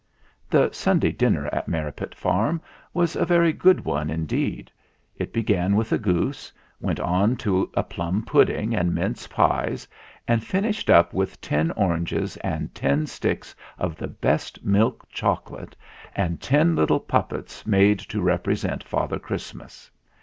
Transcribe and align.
The 0.49 0.71
Sunday 0.71 1.11
dinner 1.11 1.45
at 1.53 1.67
Merripit 1.67 2.15
Farm 2.15 2.59
was 2.91 3.15
a 3.15 3.23
very 3.23 3.53
good 3.53 3.85
one 3.85 4.09
indeed. 4.09 4.71
It 5.15 5.31
began 5.31 5.75
with 5.75 5.91
a 5.91 5.99
goose, 5.99 6.51
went 6.79 6.99
on 6.99 7.35
to 7.37 7.69
a 7.75 7.83
plum 7.83 8.23
pudding 8.23 8.75
and 8.75 8.95
mince 8.95 9.27
pies, 9.27 9.87
and 10.27 10.43
finished 10.43 10.89
up 10.89 11.13
with 11.13 11.39
ten 11.39 11.69
oranges 11.73 12.35
and 12.37 12.73
ten 12.73 13.05
sticks 13.05 13.55
of 13.77 13.95
the 13.95 14.07
best 14.07 14.65
milk 14.65 15.07
chocolate 15.11 15.75
and 16.15 16.41
ten 16.41 16.75
little 16.75 16.99
puppets 16.99 17.67
made 17.67 17.99
to 17.99 18.21
represent 18.23 18.83
Father 18.83 19.19
Christmas. 19.19 19.91